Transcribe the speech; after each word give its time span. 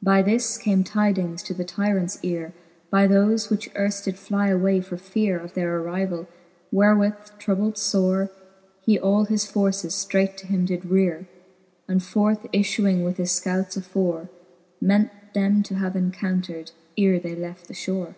By 0.00 0.22
this 0.22 0.56
came 0.56 0.84
tydings 0.84 1.42
to 1.42 1.52
the 1.52 1.64
tyrants 1.64 2.20
eare 2.22 2.52
By 2.92 3.08
thofe, 3.08 3.50
which 3.50 3.68
earft 3.74 4.04
did 4.04 4.16
fly 4.16 4.46
away 4.46 4.80
for 4.80 4.96
feare 4.96 5.36
Of 5.40 5.54
their 5.54 5.80
arrivall: 5.80 6.28
wherewith 6.70 7.16
troubled 7.40 7.76
fore, 7.76 8.30
He 8.82 9.00
all 9.00 9.24
his 9.24 9.46
forces 9.50 9.92
ftreight 9.94 10.36
to 10.36 10.46
him 10.46 10.64
did 10.64 10.82
reare, 10.84 11.26
And 11.88 12.00
forth 12.00 12.44
ifluing 12.52 13.04
with 13.04 13.16
his 13.16 13.30
fcouts 13.32 13.76
afore, 13.76 14.28
Meant 14.80 15.10
them 15.34 15.64
to 15.64 15.74
have 15.74 15.94
incountred, 15.96 16.70
ere 16.96 17.18
they 17.18 17.34
left 17.34 17.66
the 17.66 17.74
fhore. 17.74 18.14